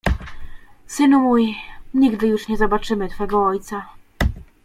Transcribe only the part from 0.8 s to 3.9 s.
"Synu mój, nigdy już nie zobaczymy twojego ojca."